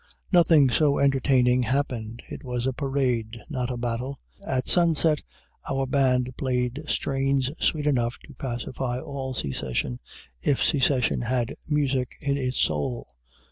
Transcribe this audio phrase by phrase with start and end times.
[0.31, 2.23] Nothing so entertaining happened.
[2.27, 4.19] It was a parade, not a battle.
[4.43, 5.21] At sunset
[5.69, 9.99] our band played strains sweet enough to pacify all Secession,
[10.41, 13.09] if Secession had music in its soul.